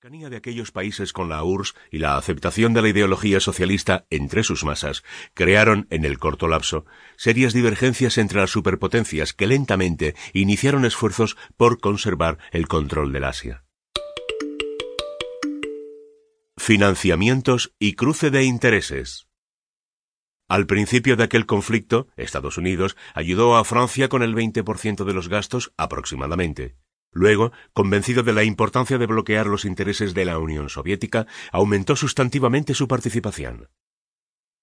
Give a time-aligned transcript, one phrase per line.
[0.00, 4.44] cercanía de aquellos países con la URSS y la aceptación de la ideología socialista entre
[4.44, 6.86] sus masas crearon, en el corto lapso,
[7.18, 13.64] serias divergencias entre las superpotencias que lentamente iniciaron esfuerzos por conservar el control del Asia.
[16.56, 19.28] Financiamientos y cruce de intereses.
[20.48, 25.28] Al principio de aquel conflicto, Estados Unidos ayudó a Francia con el 20% de los
[25.28, 26.78] gastos aproximadamente.
[27.12, 32.74] Luego, convencido de la importancia de bloquear los intereses de la Unión Soviética, aumentó sustantivamente
[32.74, 33.68] su participación.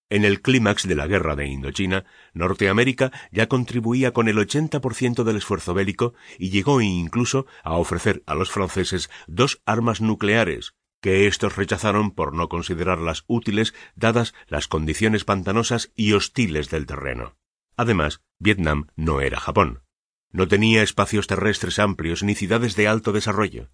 [0.09, 5.35] En el clímax de la guerra de Indochina, Norteamérica ya contribuía con el 80% del
[5.35, 11.57] esfuerzo bélico y llegó incluso a ofrecer a los franceses dos armas nucleares, que éstos
[11.57, 17.35] rechazaron por no considerarlas útiles dadas las condiciones pantanosas y hostiles del terreno.
[17.75, 19.81] Además, Vietnam no era Japón.
[20.31, 23.69] No tenía espacios terrestres amplios ni ciudades de alto desarrollo.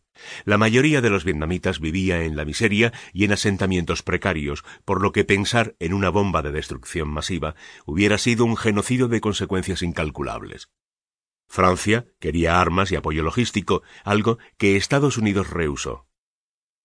[0.46, 5.12] La mayoría de los vietnamitas vivía en la miseria y en asentamientos precarios, por lo
[5.12, 7.56] que pensar en una bomba de destrucción masiva
[7.86, 10.70] hubiera sido un genocidio de consecuencias incalculables.
[11.48, 16.08] Francia quería armas y apoyo logístico, algo que Estados Unidos rehusó.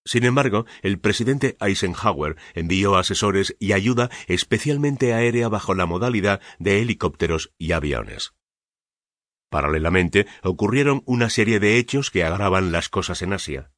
[0.05, 6.81] Sin embargo, el presidente Eisenhower envió asesores y ayuda especialmente aérea bajo la modalidad de
[6.81, 8.38] helicópteros y aviones.
[9.51, 13.71] Paralelamente, ocurrieron una serie de hechos que agravan las cosas en Asia.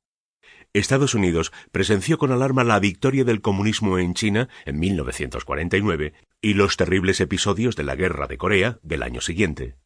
[0.73, 6.77] Estados Unidos presenció con alarma la victoria del comunismo en China en 1949 y los
[6.77, 9.77] terribles episodios de la Guerra de Corea del año siguiente.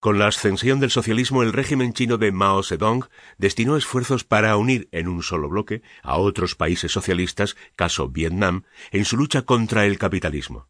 [0.00, 4.88] Con la ascensión del socialismo, el régimen chino de Mao Zedong destinó esfuerzos para unir
[4.90, 9.98] en un solo bloque a otros países socialistas, caso Vietnam, en su lucha contra el
[9.98, 10.68] capitalismo.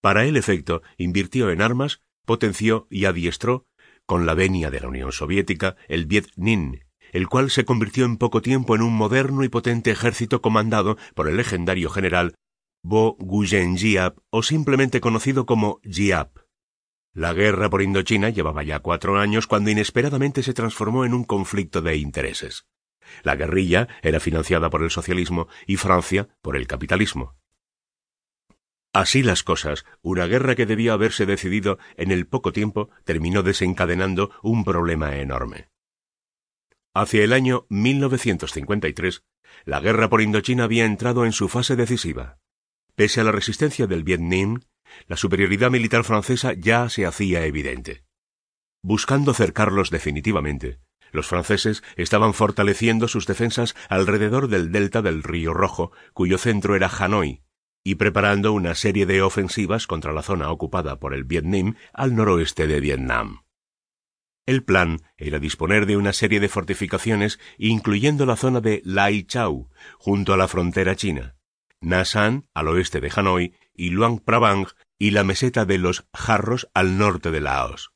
[0.00, 3.66] Para el efecto, invirtió en armas, potenció y adiestró,
[4.06, 8.16] con la venia de la Unión Soviética, el Viet Minh, el cual se convirtió en
[8.16, 12.34] poco tiempo en un moderno y potente ejército comandado por el legendario general
[12.82, 16.38] Bo Guyen Giap o simplemente conocido como Giap.
[17.14, 21.82] La guerra por Indochina llevaba ya cuatro años cuando inesperadamente se transformó en un conflicto
[21.82, 22.66] de intereses.
[23.22, 27.36] La guerrilla era financiada por el socialismo y Francia por el capitalismo.
[28.92, 34.30] Así las cosas, una guerra que debía haberse decidido en el poco tiempo terminó desencadenando
[34.42, 35.68] un problema enorme.
[36.94, 39.24] Hacia el año 1953,
[39.64, 42.38] la guerra por Indochina había entrado en su fase decisiva.
[42.94, 44.66] Pese a la resistencia del Viet Minh,
[45.06, 48.04] la superioridad militar francesa ya se hacía evidente.
[48.82, 50.80] Buscando cercarlos definitivamente,
[51.12, 56.88] los franceses estaban fortaleciendo sus defensas alrededor del delta del río Rojo, cuyo centro era
[56.88, 57.42] Hanoi,
[57.84, 62.66] y preparando una serie de ofensivas contra la zona ocupada por el Vietnam al noroeste
[62.66, 63.42] de Vietnam.
[64.46, 69.70] El plan era disponer de una serie de fortificaciones, incluyendo la zona de Lai Chau,
[69.98, 71.36] junto a la frontera china,
[71.80, 74.66] Na San, al oeste de Hanoi, y Luang Prabang
[74.98, 77.92] y la meseta de los Jarros al norte de Laos.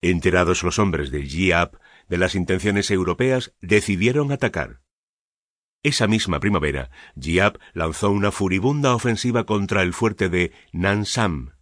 [0.00, 1.76] Enterados los hombres de Giap
[2.08, 4.80] de las intenciones europeas, decidieron atacar.
[5.86, 11.52] Esa misma primavera, Giap lanzó una furibunda ofensiva contra el fuerte de Nansam.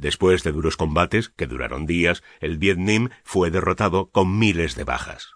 [0.00, 5.34] Después de duros combates, que duraron días, el Vietnam fue derrotado con miles de bajas.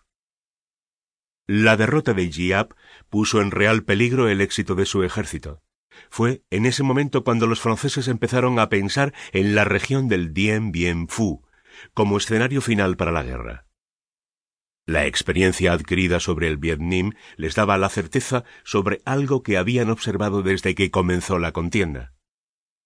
[1.46, 2.72] La derrota de Giap
[3.10, 5.62] puso en real peligro el éxito de su ejército.
[6.10, 10.72] Fue en ese momento cuando los franceses empezaron a pensar en la región del Dien
[10.72, 11.46] Bien Phu
[11.94, 13.66] como escenario final para la guerra.
[14.88, 20.42] La experiencia adquirida sobre el Vietnam les daba la certeza sobre algo que habían observado
[20.42, 22.12] desde que comenzó la contienda.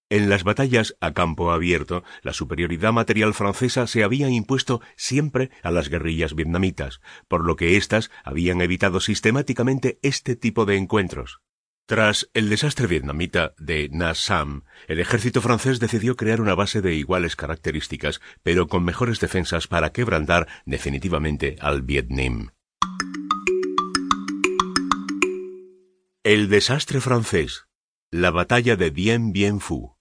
[0.09, 5.71] En las batallas a campo abierto, la superioridad material francesa se había impuesto siempre a
[5.71, 11.43] las guerrillas vietnamitas, por lo que éstas habían evitado sistemáticamente este tipo de encuentros.
[11.91, 16.95] Tras el desastre vietnamita de Na Sam, el ejército francés decidió crear una base de
[16.95, 22.53] iguales características, pero con mejores defensas para quebrantar definitivamente al Vietnam.
[26.23, 27.67] El desastre francés.
[28.13, 29.97] La batalla de Dien Bien Phu.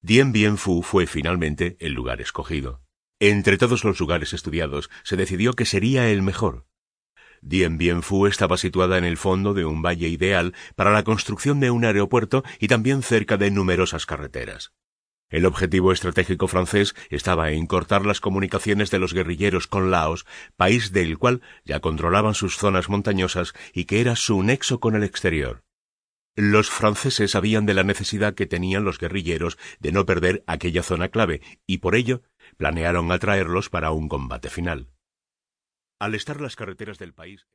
[0.00, 2.84] Dien Bien Phu fue finalmente el lugar escogido.
[3.18, 6.65] Entre todos los lugares estudiados, se decidió que sería el mejor.
[7.48, 11.60] Dien Bien Phu estaba situada en el fondo de un valle ideal para la construcción
[11.60, 14.72] de un aeropuerto y también cerca de numerosas carreteras.
[15.30, 20.26] El objetivo estratégico francés estaba en cortar las comunicaciones de los guerrilleros con Laos,
[20.56, 25.04] país del cual ya controlaban sus zonas montañosas y que era su nexo con el
[25.04, 25.62] exterior.
[26.34, 31.10] Los franceses sabían de la necesidad que tenían los guerrilleros de no perder aquella zona
[31.10, 32.22] clave y por ello
[32.56, 34.88] planearon atraerlos para un combate final.
[35.98, 37.42] Al estar las carreteras del país